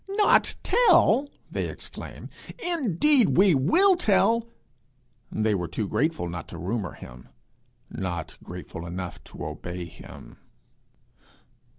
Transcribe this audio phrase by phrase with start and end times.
[0.09, 2.29] 'Not tell!' they exclaim.
[2.57, 4.47] 'Indeed, we will tell!'
[5.31, 7.29] They were too grateful not to rumour him,
[7.87, 10.37] not grateful enough to obey him.